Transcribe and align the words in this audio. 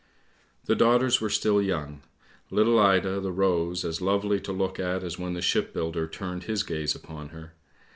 "The 0.65 0.73
daughters 0.73 1.21
were 1.21 1.29
still 1.29 1.61
young. 1.61 2.01
Little 2.49 2.79
Ida, 2.79 3.19
the 3.19 3.31
rose, 3.31 3.85
as 3.85 4.01
lovely 4.01 4.39
to 4.39 4.51
look 4.51 4.79
at 4.79 5.03
as 5.03 5.19
when 5.19 5.33
the 5.33 5.43
shipbuilder 5.43 6.07
turned 6.07 6.45
his 6.45 6.63
gaze 6.63 6.95
upon 6.95 7.29
her. 7.29 7.53